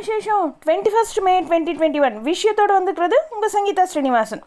விசேஷம்? 0.00 0.48
Twenty 0.64 0.90
first 0.94 1.20
May 1.26 1.34
twenty 1.48 1.72
twenty 1.78 2.00
one 2.06 2.16
விஷயத்தோடு 2.30 2.74
வந்துக்கிறது 2.78 3.16
உங்கள் 3.34 3.54
சங்கீதா 3.56 3.84
ஸ்ரீனிவாசன். 3.92 4.42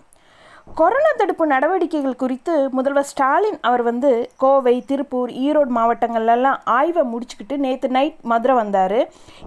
கொரோனா 0.79 1.12
தடுப்பு 1.17 1.43
நடவடிக்கைகள் 1.51 2.20
குறித்து 2.21 2.54
முதல்வர் 2.77 3.07
ஸ்டாலின் 3.12 3.60
அவர் 3.70 3.83
வந்து 3.89 4.10
கோவை 4.44 4.73
திருப்பூர் 4.89 5.31
ஈரோடு 5.46 5.71
மாவட்டங்கள்லாம் 5.78 6.60
ஆய்வை 6.78 7.04
முடிச்சுக்கிட்டு 7.12 7.57
நேற்று 7.65 7.89
நைட் 7.97 8.18
மதுரை 8.31 8.55
வந்தார். 8.55 8.99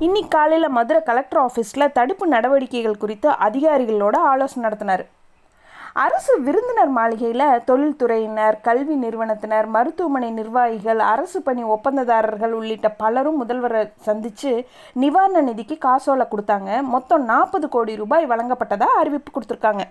இன்னைக்கு 0.06 0.32
காலையில் 0.36 0.74
மதுரை 0.78 1.02
கலெக்டர் 1.10 1.42
ஆஃபீஸில் 1.46 1.92
தடுப்பு 1.99 2.26
நடவடிக்கைகள் 2.26 3.03
குறித்து 3.04 3.30
அதிகாரிகளோட 3.48 4.17
ஆலோசனை 4.32 4.64
நடத்தினார். 4.67 5.04
அரசு 5.94 6.32
விருந்தினர் 6.40 6.90
மாளிகையில் 6.96 7.62
தொழில்துறையினர் 7.64 8.56
கல்வி 8.60 8.94
நிறுவனத்தினர் 8.94 9.66
மருத்துவமனை 9.76 10.30
நிர்வாகிகள் 10.30 10.98
அரசு 10.98 11.42
பணி 11.42 11.62
ஒப்பந்ததாரர்கள் 11.64 12.52
உள்ளிட்ட 12.52 12.88
பலரும் 12.90 13.40
முதல்வரை 13.42 13.82
சந்தித்து 14.08 14.53
நிவாரண 14.92 15.42
நிதிக்கு 15.42 15.78
காசோலை 15.78 16.26
கொடுத்தாங்க. 16.30 16.82
மொத்தம் 16.82 17.24
நாற்பது 17.24 17.68
கோடி 17.68 17.96
ரூபாய் 17.96 18.26
வழங்கப்பட்டதாக 18.26 19.00
அறிவிப்பு 19.00 19.32
கொடுத்துருக்காங்க. 19.32 19.84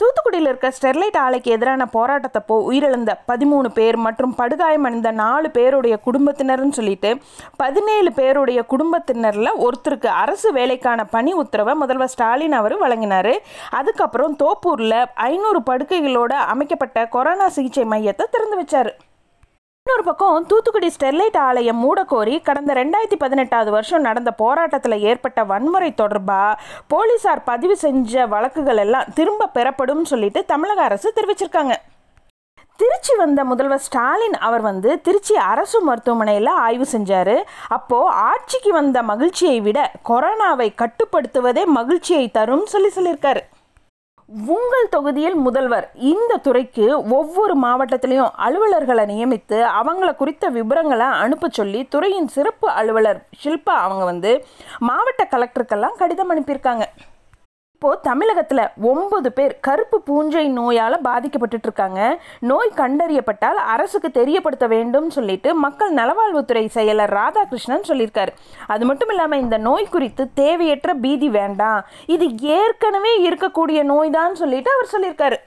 தூத்துக்குடியில் 0.00 0.48
இருக்க 0.48 0.68
ஸ்டெர்லைட் 0.76 1.16
ஆலைக்கு 1.22 1.48
எதிரான 1.54 1.86
போராட்டத்தப்போ 1.92 2.56
உயிரிழந்த 2.68 3.12
பதிமூணு 3.30 3.68
பேர் 3.68 3.96
மற்றும் 3.96 4.34
படுகாயமடைந்த 4.38 5.10
நாலு 5.10 5.48
பேருடைய 5.50 5.94
குடும்பத்தினர்னு 6.04 6.76
சொல்லிட்டு 6.78 7.10
பதினேழு 7.56 8.12
பேருடைய 8.12 8.62
குடும்பத்தினரில் 8.62 9.50
ஒருத்தருக்கு 9.64 10.10
அரசு 10.22 10.52
வேலைக்கான 10.52 11.06
பணி 11.14 11.32
உத்தரவை 11.32 11.74
முதல்வர் 11.74 12.12
ஸ்டாலின் 12.14 12.52
அவர் 12.52 12.76
வழங்கினார். 12.78 13.32
அதுக்கப்புறம் 13.70 14.36
தோப்பூரில் 14.44 14.98
ஐநூறு 15.14 15.62
படுக்கைகளோட 15.70 16.32
அமைக்கப்பட்ட 16.54 17.06
கொரோனா 17.16 17.48
சிகிச்சை 17.48 17.86
மையத்தை 17.94 18.26
திறந்து 18.30 18.58
வச்சார். 18.62 18.92
இன்னொரு 19.88 20.04
பக்கம் 20.06 20.46
தூத்துக்குடி 20.46 20.88
ஸ்டெர்லைட் 20.94 21.36
ஆலையம் 21.44 21.78
மூடக்கோரி 21.82 22.34
கடந்த 22.48 22.72
ரெண்டாயிரத்தி 22.74 23.16
பதினெட்டாவது 23.18 23.70
வருஷம் 23.70 24.04
நடந்த 24.08 24.30
போராட்டத்தில் 24.40 24.96
ஏற்பட்ட 25.10 25.44
வன்முறை 25.44 25.88
தொடர்பாக 26.00 26.58
போலீசார் 26.92 27.42
பதிவு 27.44 27.76
செஞ்ச 27.84 28.26
வழக்குகள் 28.26 28.80
எல்லாம் 28.84 29.08
திரும்ப 29.14 29.48
பெறப்படும் 29.56 30.04
சொல்லிட்டு 30.04 30.44
தமிழக 30.44 30.82
அரசு 30.82 31.14
தெரிவிச்சிருக்காங்க. 31.16 31.74
திருச்சி 32.76 33.14
வந்த 33.16 33.44
முதல்வர் 33.44 33.84
ஸ்டாலின் 33.88 34.38
அவர் 34.48 34.60
வந்து 34.60 35.00
திருச்சி 35.00 35.36
அரசு 35.52 35.80
மருத்துவமனையில் 35.82 36.54
ஆய்வு 36.66 36.88
செஞ்சார். 36.92 37.36
அப்போது 37.68 38.14
ஆட்சிக்கு 38.30 38.72
வந்த 38.72 39.02
மகிழ்ச்சியை 39.12 39.60
விட 39.60 39.90
கொரோனாவை 40.08 40.70
கட்டுப்படுத்துவதே 40.82 41.64
மகிழ்ச்சியை 41.78 42.26
தரும் 42.30 42.66
சொல்லி 42.74 42.92
சொல்லியிருக்காரு. 42.98 43.44
உங்கள் 44.28 44.90
தொகுதியில் 44.90 45.36
முதல்வர் 45.44 45.86
இந்த 46.08 46.32
துறைக்கு 46.36 46.86
ஒவ்வொரு 47.18 47.54
மாவட்டத்திலையும் 47.62 48.34
அலுவலர்களை 48.46 49.04
நியமித்து 49.12 49.58
அவங்கள 49.78 50.08
குறித்த 50.16 50.50
விவரங்களை 50.56 51.06
அனுப்ப 51.22 51.48
சொல்லி 51.48 51.80
துறையின் 51.88 52.28
சிறப்பு 52.28 52.68
அலுவலர் 52.70 53.20
ஷில்பா 53.42 53.76
அவங்க 53.84 54.04
வந்து 54.04 54.32
மாவட்ட 54.88 55.24
கலெக்டருக்கெல்லாம் 55.30 55.96
கடிதம் 55.96 56.32
அனுப்பியிருக்காங்க. 56.34 56.86
இப்போது 57.78 58.02
தமிழகத்தில் 58.06 58.60
ஒன்பது 58.90 59.28
பேர் 59.32 59.52
கருப்பு 59.66 59.96
பூஞ்சை 60.06 60.42
நோயால் 60.56 60.96
பாதிக்கப்பட்டுட்டு 61.04 61.68
இருக்காங்க 61.68 62.00
நோய் 62.50 62.70
கண்டறியப்பட்டால் 62.80 63.58
அரசுக்கு 63.74 64.08
தெரியப்படுத்த 64.16 64.66
வேண்டும் 64.72 65.06
சொல்லிட்டு 65.16 65.50
மக்கள் 65.64 65.92
நலவாழ்வுத்துறை 65.98 66.64
செயலர் 66.76 67.12
ராதாகிருஷ்ணன் 67.18 67.86
சொல்லியிருக்காரு. 67.90 68.34
அது 68.74 68.86
மட்டும் 68.90 69.12
இல்லாமல் 69.14 69.42
இந்த 69.44 69.58
நோய் 69.68 69.92
குறித்து 69.94 70.26
தேவையற்ற 70.42 70.96
பீதி 71.04 71.28
வேண்டாம். 71.38 71.80
இது 72.16 72.28
ஏற்கனவே 72.58 73.14
இருக்கக்கூடிய 73.28 73.82
நோய் 73.92 74.10
தான் 74.18 74.34
சொல்லிட்டு 74.42 74.72
அவர் 74.76 74.92
சொல்லியிருக்காரு. 74.96 75.38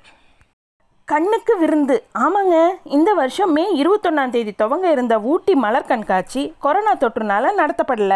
கண்ணுக்கு 1.11 1.53
விருந்து. 1.61 1.95
ஆமாங்க 2.19 2.55
இந்த 2.97 3.13
வருஷம் 3.13 3.51
மே 3.55 3.63
இருபத்தொன்னாம் 3.81 4.33
தேதி 4.35 4.53
துவங்க 4.61 4.87
இருந்த 4.95 5.15
ஊட்டி 5.31 5.53
மலர் 5.63 5.87
கண்காட்சி 5.89 6.43
கொரோனா 6.65 6.93
தொற்றுனால 6.93 7.51
நடத்தப்படல. 7.61 8.15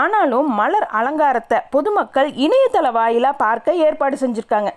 ஆனாலும் 0.00 0.48
மலர் 0.60 0.86
அலங்காரத்தை 1.00 1.58
பொதுமக்கள் 1.70 2.30
இணையதள 2.44 2.92
வாயிலாக 2.92 3.40
பார்க்க 3.44 3.74
ஏற்பாடு 3.86 4.16
செஞ்சுருக்காங்க. 4.22 4.70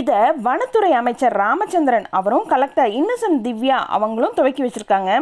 இதை 0.00 0.20
வனத்துறை 0.46 0.90
அமைச்சர் 1.00 1.36
ராமச்சந்திரன் 1.42 2.08
அவரும் 2.10 2.46
கலெக்டர் 2.52 2.90
இன்னசென்ட் 3.00 3.44
திவ்யா 3.46 3.78
அவங்களும் 3.98 4.36
துவக்கி 4.38 4.64
வச்சுருக்காங்க. 4.66 5.12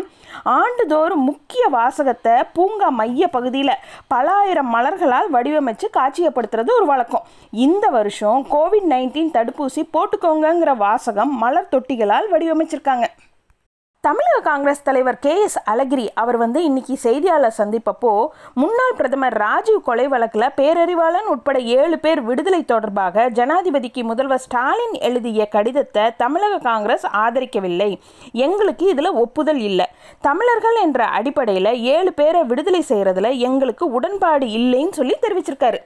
ஆண்டுதோறும் 0.59 1.27
முக்கிய 1.31 1.65
வாசகத்தை 1.77 2.33
பூங்கா 2.57 2.89
மைய 3.01 3.27
பகுதியில் 3.37 3.81
பல 4.15 4.27
ஆயிரம் 4.41 4.71
மலர்களால் 4.77 5.29
வடிவமைச்சு 5.37 5.87
காட்சியப்படுத்துறது 5.99 6.71
ஒரு 6.79 6.87
வழக்கம். 6.93 7.27
இந்த 7.67 7.85
வருஷம் 7.99 8.41
கோவிட் 8.55 8.89
நைன்டீன் 8.95 9.35
தடுப்பூசி 9.37 9.85
போட்டுக்கோங்கங்கிற 9.95 10.73
வாசகம் 10.87 11.33
மலர் 11.45 11.71
தொட்டிகளால் 11.75 12.33
வடிவமைச்சிருக்காங்க. 12.35 13.07
தமிழக 14.05 14.39
காங்கிரஸ் 14.49 14.83
தலைவர் 14.83 15.19
கே 15.19 15.35
எஸ் 15.43 15.57
அழகிரி 15.71 16.05
அவர் 16.23 16.37
வந்து 16.37 16.65
இன்னைக்கு 16.65 16.95
செய்தியாளர் 16.97 17.55
சந்திப்பப்போ 17.59 18.11
முன்னாள் 18.55 18.97
பிரதமர் 18.99 19.37
ராஜீவ் 19.43 19.79
கொலை 19.83 20.07
வழக்கில் 20.09 20.55
பேரறிவாளன் 20.57 21.31
உட்பட 21.35 21.59
ஏழு 21.77 21.99
பேர் 21.99 22.23
விடுதலை 22.23 22.61
தொடர்பாக 22.65 23.25
ஜனாதிபதிக்கு 23.39 24.03
முதல்வர் 24.03 24.43
ஸ்டாலின் 24.45 24.95
எழுதிய 25.09 25.47
கடிதத்தை 25.47 26.05
தமிழக 26.17 26.61
காங்கிரஸ் 26.69 27.07
ஆதரிக்கவில்லை. 27.25 27.91
எங்களுக்கு 28.47 28.87
இதில் 28.87 29.19
ஒப்புதல் 29.25 29.63
இல்லை. 29.71 29.89
தமிழர்கள் 30.21 30.79
என்ற 30.83 31.05
அடிப்படையில் 31.19 31.73
ஏழு 31.97 32.13
பேரை 32.13 32.43
விடுதலை 32.53 32.85
செய்கிறதுல 32.89 33.37
எங்களுக்கு 33.49 33.87
உடன்பாடு 33.93 34.49
இல்லைன்னு 34.61 34.99
சொல்லி 35.01 35.17
தெரிவிச்சிருக்காரு. 35.27 35.81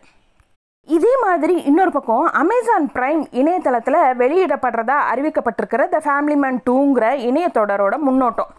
மாதிரி 1.28 1.54
இன்னொரு 1.68 1.92
பக்கம் 1.96 2.26
அமேசான் 2.40 2.86
பிரைம் 2.94 3.22
இணையதளத்தில் 3.40 3.98
வெளியிடப்படுறதா 4.20 4.96
அறிவிக்கப்பட்டிருக்கிற 5.12 5.82
த 5.94 5.98
ஃபேமிலி 6.04 6.36
மேன் 6.42 6.60
டூங்கிற 6.68 7.06
இணையத்தொடரோட 7.28 7.94
முன்னோட்டம். 8.06 8.50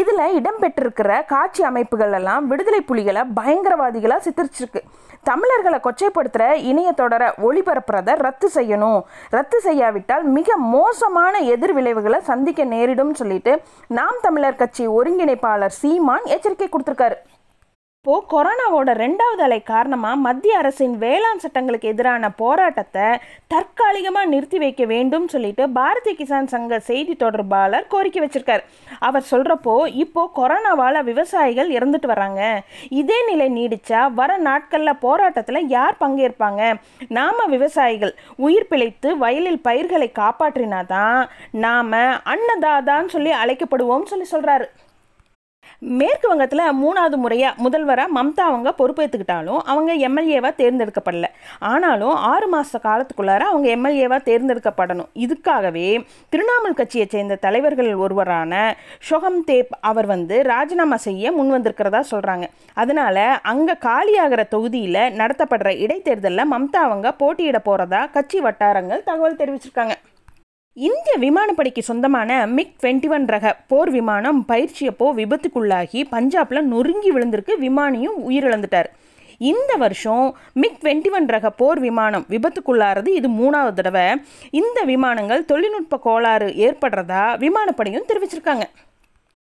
இதில் 0.00 0.34
இடம்பெற்றிருக்கிற 0.38 1.10
காட்சி 1.32 1.62
அமைப்புகள் 1.70 2.14
எல்லாம் 2.18 2.44
விடுதலை 2.50 2.80
புலிகளை 2.90 3.22
பயங்கரவாதிகளாக 3.38 4.24
சித்தரிச்சிருக்கு. 4.26 4.82
தமிழர்களை 5.30 5.78
கொச்சைப்படுத்துகிற 5.86 6.46
இணையத்தொடரை 6.70 7.28
ஒளிபரப்புறதை 7.46 8.14
ரத்து 8.26 8.50
செய்யணும். 8.54 9.00
ரத்து 9.36 9.60
செய்யாவிட்டால் 9.60 10.24
மிக 10.38 10.56
மோசமான 10.76 11.40
எதிர்விளைவுகளை 11.54 12.20
சந்திக்க 12.30 12.64
நேரிடும் 12.74 13.14
சொல்லிட்டு 13.20 13.54
நாம் 14.00 14.24
தமிழர் 14.26 14.60
கட்சி 14.62 14.86
ஒருங்கிணைப்பாளர் 14.98 15.78
சீமான் 15.82 16.26
எச்சரிக்கை 16.36 16.68
கொடுத்துருக்காரு. 16.68 17.18
இப்போது 18.04 18.26
கொரோனாவோட 18.32 18.90
ரெண்டாவது 19.02 19.42
அலை 19.44 19.58
காரணமாக 19.70 20.16
மத்திய 20.24 20.56
அரசின் 20.58 20.96
வேளாண் 21.02 21.40
சட்டங்களுக்கு 21.44 21.86
எதிரான 21.92 22.28
போராட்டத்தை 22.40 23.06
தற்காலிகமாக 23.52 24.30
நிறுத்தி 24.32 24.58
வைக்க 24.62 24.82
வேண்டும் 24.90 25.28
சொல்லிட்டு 25.34 25.64
பாரதிய 25.78 26.12
கிசான் 26.18 26.50
சங்க 26.54 26.80
செய்தி 26.90 27.14
தொடர்பாளர் 27.22 27.88
கோரிக்கை 27.94 28.20
வச்சிருக்கார். 28.24 28.62
அவர் 29.08 29.28
சொல்கிறப்போ 29.30 29.76
இப்போது 30.02 30.32
கொரோனாவால் 30.38 31.00
விவசாயிகள் 31.08 31.72
இறந்துட்டு 31.76 32.12
வராங்க. 32.12 32.42
இதே 33.00 33.18
நிலை 33.30 33.48
நீடித்தா 33.58 34.02
வர 34.20 34.36
நாட்களில் 34.48 35.02
போராட்டத்தில் 35.06 35.62
யார் 35.76 36.00
பங்கேற்பாங்க? 36.04 36.62
நாம் 37.18 37.44
விவசாயிகள் 37.56 38.14
உயிர் 38.46 38.70
பிழைத்து 38.72 39.10
வயலில் 39.26 39.64
பயிர்களை 39.68 40.10
காப்பாற்றினா 40.22 40.82
தான் 40.96 41.20
நாம் 41.66 42.00
அன்னதாதான்னு 42.34 43.14
சொல்லி 43.16 43.34
அழைக்கப்படுவோம்னு 43.42 44.12
சொல்லி 44.14 44.28
சொல்கிறாரு 44.36 44.68
மேற்கு 45.78 46.28
வங்கத்தில் 46.28 46.62
மூணாவது 46.82 47.16
முறையாக 47.16 47.62
முதல்வராக 47.62 48.14
மம்தா 48.18 48.44
அவங்க 48.50 48.74
பொறுப்பேற்றுக்கிட்டாலும் 48.78 49.60
அவங்க 49.72 49.94
எம்எல்ஏவாக 50.08 50.52
தேர்ந்தெடுக்கப்படல. 50.62 51.26
ஆனாலும் 51.58 52.14
ஆறு 52.32 52.48
மாத 52.48 52.80
காலத்துக்குள்ளார 52.86 53.42
அவங்க 53.50 53.68
எம்எல்ஏவாக 53.76 54.20
தேர்ந்தெடுக்கப்படணும். 54.30 55.10
இதுக்காகவே 55.24 55.88
திரிணாமுல் 56.32 56.78
கட்சியை 56.80 57.06
சேர்ந்த 57.10 57.40
தலைவர்கள் 57.46 57.90
ஒருவரான 57.94 58.76
ஷொகம் 59.10 59.40
தேப் 59.44 59.72
அவர் 59.80 60.06
வந்து 60.06 60.42
ராஜினாமா 60.42 60.96
செய்ய 60.96 61.32
முன் 61.32 61.52
வந்திருக்கிறதா 61.54 62.02
சொல்கிறாங்க 62.10 62.48
அதனால் 62.74 63.22
அங்கே 63.52 63.74
காலியாகிற 63.88 64.48
தொகுதியில் 64.48 65.02
நடத்தப்படுற 65.20 65.70
இடைத்தேர்தலில் 65.84 66.50
மம்தா 66.54 66.82
அவங்க 66.88 67.12
போட்டியிட 67.12 67.58
போகிறதா 67.58 68.06
கட்சி 68.06 68.40
வட்டாரங்கள் 68.40 69.04
தகவல் 69.04 69.40
தெரிவிச்சிருக்காங்க. 69.42 69.96
இந்திய 70.76 71.14
விமானப்படைக்கு 71.18 71.78
சொந்தமான 71.78 72.46
மிக் 72.46 72.72
டுவெண்ட்டி 72.82 73.08
ஒன் 73.08 73.26
ரக 73.26 73.56
போர் 73.66 73.90
விமானம் 73.90 74.44
பயிற்சியப்போ 74.48 75.08
விபத்துக்குள்ளாகி 75.18 76.00
பஞ்சாப்ல 76.10 76.60
நொறுங்கி 76.60 77.10
விழுந்திருக்கு 77.12 77.52
விமானியும் 77.60 78.16
உயிரிழந்துட்டார். 78.28 78.88
இந்த 79.38 79.74
வருஷம் 79.76 80.36
மிக் 80.54 80.80
டுவெண்ட்டி 80.82 81.10
ஒன் 81.10 81.28
ரக 81.28 81.50
போர் 81.50 81.80
விமானம் 81.80 82.24
விபத்துக்குள்ளாறது 82.28 83.06
இது 83.06 83.28
மூணாவது 83.28 83.72
தடவை. 83.72 84.06
இந்த 84.50 84.82
விமானங்கள் 84.82 85.44
தொழில்நுட்ப 85.44 85.98
கோளாறு 85.98 86.48
ஏற்படுறதா 86.66 87.22
விமானப்படையும் 87.44 88.08
தெரிவிச்சிருக்காங்க. 88.08 88.66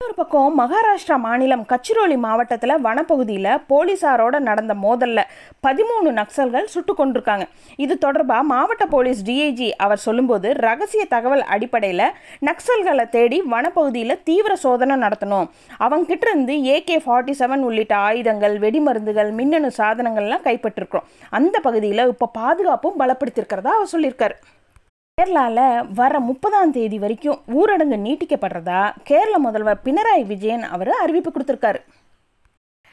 இன்னொரு 0.04 0.22
பக்கம் 0.22 0.56
மகாராஷ்டிரா 0.60 1.16
மாநிலம் 1.24 1.62
கச்சிரோலி 1.70 2.16
மாவட்டத்தில் 2.24 2.72
வனப்பகுதியில் 2.86 3.48
போலீஸாரோட 3.70 4.38
நடந்த 4.48 4.72
மோதலில் 4.82 5.22
பதிமூணு 5.66 6.08
நக்சல்கள் 6.18 6.66
சுட்டு 6.72 6.92
கொண்டிருக்காங்க 6.98 7.44
இது 7.84 7.94
தொடர்பாக 8.02 8.42
மாவட்ட 8.50 8.86
போலீஸ் 8.94 9.20
டிஐஜி 9.28 9.68
அவர் 9.84 10.02
சொல்லும்போது 10.06 10.48
ரகசிய 10.66 11.04
தகவல் 11.14 11.44
அடிப்படையில் 11.54 12.06
நக்சல்களை 12.48 13.06
தேடி 13.16 13.38
வனப்பகுதியில் 13.52 14.16
தீவிர 14.28 14.56
சோதனை 14.64 14.98
நடத்தணும். 15.04 15.48
அவங்ககிட்ட 15.86 16.28
இருந்து 16.30 16.56
ஏகே 16.74 16.98
ஃபார்ட்டி 17.06 17.36
செவன் 17.40 17.64
உள்ளிட்ட 17.68 17.96
ஆயுதங்கள் 18.08 18.56
வெடிமருந்துகள் 18.66 19.32
மின்னணு 19.40 19.70
சாதனங்கள்லாம் 19.80 20.46
கைப்பற்றிருக்கிறோம். 20.48 21.08
அந்த 21.38 21.56
பகுதியில் 21.68 22.10
இப்போ 22.14 22.28
பாதுகாப்பும் 22.40 23.00
பலப்படுத்தியிருக்கிறதா 23.00 23.72
அவர் 23.78 23.92
சொல்லியிருக்காரு. 23.94 24.36
கேரளாவில் 25.18 25.84
வர 25.98 26.12
முப்பதாம் 26.28 26.72
தேதி 26.76 26.96
வரைக்கும் 27.02 27.42
ஊரடங்கு 27.58 27.96
நீட்டிக்கப்படுறதா 28.06 28.80
கேரள 29.08 29.36
முதல்வர் 29.44 29.78
பினராயி 29.84 30.24
விஜயன் 30.30 30.64
அவர் 30.74 30.90
அறிவிப்பு 31.02 31.30
கொடுத்துருக்காரு. 31.30 31.80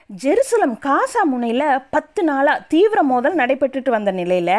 ஜெருசலம் 0.09 0.75
காசா 0.85 1.21
முனையில் 1.31 1.65
பத்து 1.95 2.21
நாளாக 2.29 2.63
தீவிர 2.73 3.01
மோதல் 3.11 3.39
நடைபெற்றுட்டு 3.41 3.95
வந்த 3.95 4.13
நிலையில் 4.19 4.53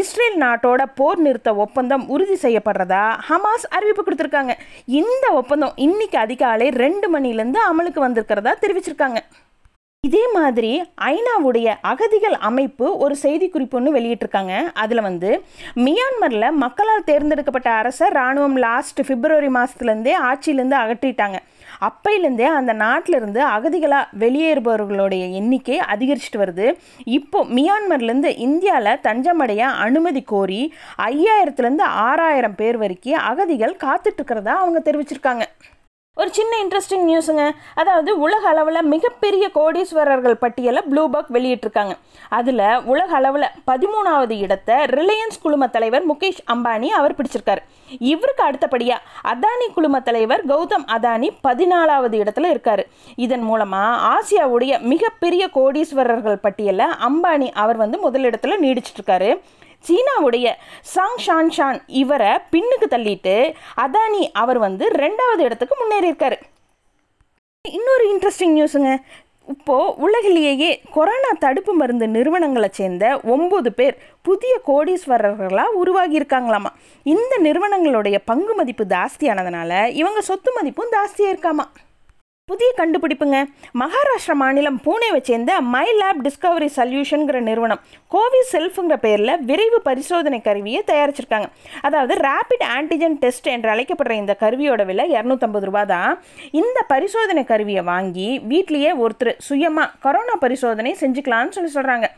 இஸ்ரேல் 0.00 0.38
நாட்டோட 0.44 0.84
போர் 1.00 1.24
நிறுத்த 1.26 1.54
ஒப்பந்தம் 1.64 2.04
உறுதி 2.16 2.38
செய்யப்படுறதா 2.44 3.02
ஹமாஸ் 3.28 3.66
அறிவிப்பு 3.78 4.04
கொடுத்துருக்காங்க. 4.04 4.54
இந்த 5.00 5.26
ஒப்பந்தம் 5.40 5.74
இன்னைக்கு 5.86 6.20
அதிகாலை 6.26 6.68
ரெண்டு 6.84 7.08
மணிலேருந்து 7.16 7.62
அமலுக்கு 7.70 8.06
வந்திருக்கிறதா 8.06 8.54
தெரிவிச்சிருக்காங்க. 8.64 9.20
இதே 10.06 10.22
மாதிரி 10.36 10.70
ஐநாவுடைய 11.10 11.68
அகதிகள் 11.90 12.34
அமைப்பு 12.48 12.86
ஒரு 13.04 13.14
செய்தி 13.22 13.46
குறிப்பு 13.48 13.76
ஒன்று 13.78 13.90
வெளியிட்டிருக்காங்க. 13.96 14.54
அதில் 14.82 15.06
வந்து 15.06 15.30
மியான்மரில் 15.84 16.56
மக்களால் 16.62 17.06
தேர்ந்தெடுக்கப்பட்ட 17.10 17.68
அரசை 17.80 18.06
இராணுவம் 18.14 18.56
லாஸ்ட் 18.64 19.00
பிப்ரவரி 19.08 19.50
மாதத்துலேருந்தே 19.56 20.14
ஆட்சியிலேருந்து 20.28 20.78
அகற்றிட்டாங்க. 20.82 21.38
அப்பையிலேருந்தே 21.88 22.46
அந்த 22.58 22.72
நாட்டிலிருந்து 22.82 23.40
அகதிகளாக 23.54 24.10
வெளியேறுபவர்களுடைய 24.22 25.24
எண்ணிக்கை 25.40 25.78
அதிகரிச்சுட்டு 25.94 26.42
வருது. 26.42 26.66
இப்போ 27.18 27.40
மியான்மர்லேருந்து 27.56 28.32
இந்தியாவில் 28.46 29.00
தஞ்சமடைய 29.08 29.62
அனுமதி 29.86 30.22
கோரி 30.34 30.60
ஐயாயிரத்துலேருந்து 31.10 31.86
ஆறாயிரம் 32.08 32.58
பேர் 32.60 32.78
வரைக்கும் 32.84 33.24
அகதிகள் 33.30 33.80
காத்துட்ருக்கிறதா 33.86 34.54
அவங்க 34.62 34.82
தெரிவிச்சிருக்காங்க. 34.90 35.46
ஒரு 36.20 36.30
சின்ன 36.36 36.52
இன்ட்ரெஸ்டிங் 36.64 37.02
நியூஸுங்க 37.08 37.42
அதாவது 37.80 38.10
உலக 38.26 38.42
அளவில் 38.52 38.88
மிகப்பெரிய 38.92 39.44
கோடீஸ்வரர்கள் 39.56 40.36
பட்டியலை 40.44 40.80
ப்ளூபர்க் 40.90 41.32
வெளியிட்டிருக்காங்க. 41.36 41.94
அதில் 42.38 42.62
உலக 42.92 43.10
அளவில் 43.18 43.46
பதிமூணாவது 43.70 44.36
இடத்தை 44.44 44.76
ரிலையன்ஸ் 44.98 45.40
குழும 45.42 45.66
தலைவர் 45.74 46.04
முகேஷ் 46.10 46.40
அம்பானி 46.54 46.88
அவர் 47.00 47.16
பிடிச்சிருக்காரு. 47.18 47.62
இவருக்கு 48.12 48.42
அடுத்தபடியாக 48.46 49.04
அதானி 49.32 49.68
குழும 49.74 50.00
தலைவர் 50.08 50.44
கௌதம் 50.52 50.86
அதானி 50.96 51.30
பதினாலாவது 51.48 52.16
இடத்துல 52.22 52.54
இருக்கார். 52.54 52.84
இதன் 53.26 53.46
மூலமாக 53.50 54.00
ஆசியாவுடைய 54.14 54.80
மிகப்பெரிய 54.94 55.44
கோடீஸ்வரர்கள் 55.58 56.42
பட்டியலில் 56.46 56.96
அம்பானி 57.10 57.50
அவர் 57.64 57.82
வந்து 57.84 57.98
முதலிடத்தில் 58.06 58.62
நீடிச்சிட்ருக்காரு. 58.64 59.30
சீனாவுடைய 59.86 60.46
சாங் 60.94 61.20
ஷான் 61.26 61.52
ஷான் 61.56 61.78
இவரை 61.86 62.32
பின்னுக்கு 62.52 62.88
தள்ளிட்டு 62.90 63.36
அதானி 63.84 64.22
அவர் 64.32 64.58
வந்து 64.58 64.86
ரெண்டாவது 65.02 65.38
இடத்துக்கு 65.38 65.76
முன்னேறியிருக்காரு. 65.80 66.38
இன்னொரு 67.62 68.04
இன்ட்ரெஸ்டிங் 68.14 68.56
நியூஸுங்க 68.56 68.90
இப்போது 69.48 69.94
உலகிலேயே 69.96 70.70
கொரோனா 70.92 71.30
தடுப்பு 71.38 71.72
மருந்து 71.72 72.06
நிறுவனங்களை 72.08 72.68
சேர்ந்த 72.72 73.04
ஒம்பது 73.34 73.68
பேர் 73.68 73.96
புதிய 74.22 74.54
கோடீஸ்வரர்களாக 74.66 75.78
உருவாகி 75.80 76.18
இருக்காங்களாமா 76.18 76.70
இந்த 77.02 77.34
நிறுவனங்களுடைய 77.42 78.18
பங்கு 78.24 78.54
மதிப்பு 78.54 78.84
ஜாஸ்தியானதுனால 78.84 79.88
இவங்க 79.92 80.20
சொத்து 80.20 80.52
மதிப்பும் 80.52 80.92
ஜாஸ்தியாக 80.92 81.34
இருக்காமா. 81.34 81.66
புதிய 82.50 82.72
கண்டுபிடிப்புங்க. 82.78 83.38
மகாராஷ்டிரா 83.80 84.34
மாநிலம் 84.40 84.76
பூனேவை 84.84 85.20
சேர்ந்த 85.28 85.52
மை 85.72 85.86
லேப் 86.00 86.20
டிஸ்கவரி 86.26 86.68
சொல்யூஷனுங்கிற 86.76 87.38
நிறுவனம் 87.48 87.80
கோவி 88.14 88.40
செல்ஃபுங்கிற 88.50 88.96
பேரில் 89.04 89.32
விரைவு 89.48 89.78
பரிசோதனை 89.88 90.38
கருவியை 90.44 90.80
தயாரிச்சிருக்காங்க. 90.90 91.48
அதாவது 91.88 92.14
ரேபிட் 92.26 92.64
ஆன்டிஜென் 92.76 93.16
டெஸ்ட் 93.22 93.48
என்று 93.54 93.70
அழைக்கப்படுற 93.74 94.14
இந்த 94.20 94.36
கருவியோட 94.42 94.84
விலை 94.90 95.06
இரநூத்தம்பது 95.16 95.68
ரூபா 95.70 95.82
தான். 95.94 96.12
இந்த 96.62 96.78
பரிசோதனை 96.92 97.44
கருவியை 97.50 97.84
வாங்கி 97.92 98.28
வீட்லேயே 98.52 98.92
ஒருத்தர் 99.04 99.32
சுயமாக 99.48 99.90
கொரோனா 100.06 100.36
பரிசோதனை 100.46 100.92
செஞ்சுக்கலான்னு 101.02 101.56
சொல்லி 101.58 101.72
சொல்கிறாங்க 101.78 102.08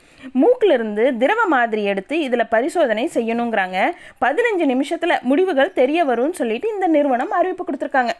மூக்கிலிருந்து 0.41 1.07
திரவ 1.23 1.41
மாதிரி 1.57 1.85
எடுத்து 1.95 2.15
இதில் 2.27 2.51
பரிசோதனை 2.55 3.07
செய்யணுங்கிறாங்க. 3.17 3.79
பதினஞ்சு 4.27 4.67
நிமிஷத்தில் 4.75 5.21
முடிவுகள் 5.31 5.77
தெரிய 5.81 6.05
வரும்னு 6.13 6.41
சொல்லிட்டு 6.43 6.69
இந்த 6.77 6.89
நிறுவனம் 6.99 7.35
அறிவிப்பு 7.41 7.65
கொடுத்துருக்காங்க. 7.65 8.15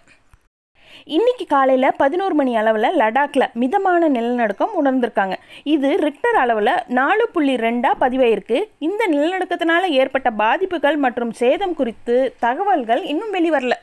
இன்னைக்கு 1.17 1.45
காலையில் 1.53 1.97
பதினோரு 2.01 2.35
மணி 2.39 2.53
அளவில் 2.61 2.97
லடாக்கில் 3.01 3.45
மிதமான 3.61 4.09
நிலநடுக்கம் 4.09 4.75
உணர்ந்திருக்காங்க. 4.81 5.37
இது 5.75 5.91
ரிக்டர் 6.07 6.39
அளவில் 6.43 6.73
நாலு 6.99 7.25
புள்ளி 7.35 7.55
ரெண்டாக 7.65 8.01
பதிவாயிருக்கு. 8.03 8.59
இந்த 8.89 9.03
நிலநடுக்கத்தினால 9.15 9.89
ஏற்பட்ட 10.01 10.31
பாதிப்புகள் 10.31 10.97
மற்றும் 11.07 11.33
சேதம் 11.43 11.75
குறித்து 11.75 12.17
தகவல்கள் 12.47 13.05
இன்னும் 13.13 13.35
வெளிவரல. 13.39 13.77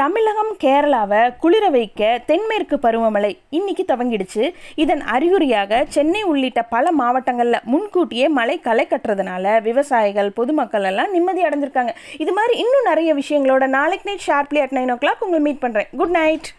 தமிழகம் 0.00 0.50
கேரளாவை 0.62 1.20
குளிர 1.42 1.66
வைக்க 1.74 2.00
தென்மேற்கு 2.26 2.76
பருவமழை 2.82 3.30
இன்னைக்கு 3.58 3.84
துவங்கிடுச்சு. 3.90 4.42
இதன் 4.82 5.02
அறிகுறியாக 5.14 5.78
சென்னை 5.94 6.22
உள்ளிட்ட 6.30 6.62
பல 6.74 6.92
மாவட்டங்களில் 7.00 7.64
முன்கூட்டியே 7.72 8.26
மழை 8.38 8.56
களை 8.66 8.84
கட்டுறதுனால 8.90 9.54
விவசாயிகள் 9.68 10.30
பொதுமக்கள் 10.40 10.88
எல்லாம் 10.90 11.14
நிம்மதி 11.16 11.44
அடைஞ்சிருக்காங்க. 11.48 11.94
இது 12.24 12.34
மாதிரி 12.40 12.56
இன்னும் 12.64 12.88
நிறைய 12.90 13.14
விஷயங்களோட 13.22 13.66
நாளைக்கு 13.78 14.08
night 14.10 14.28
sharply 14.28 14.62
at 14.66 14.76
nine 14.80 14.94
o'clock 15.04 15.24
உங்களை 15.28 15.42
மீட் 15.48 15.64
பண்ணுறேன் 15.64 15.90
குட் 16.02 16.16
நைட் 16.20 16.50